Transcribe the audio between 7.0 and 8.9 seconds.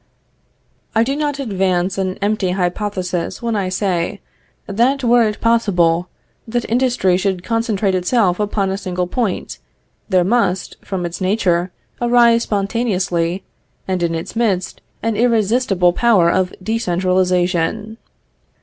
should concentrate itself upon a